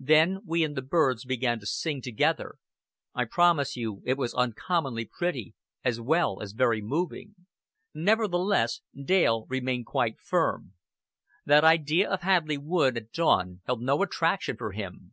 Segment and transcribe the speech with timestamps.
[0.00, 2.54] "Then we and the birds began to sing together.
[3.14, 7.34] I promise you it was uncommonly pretty, as well as very moving."
[7.92, 10.72] Nevertheless, Dale remained quite firm.
[11.44, 15.12] That idea of Hadleigh Wood at dawn held no attraction for him.